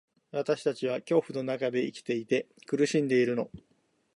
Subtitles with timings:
[0.31, 3.51] 私たちは恐怖の中で生きていて、苦しんでいるの。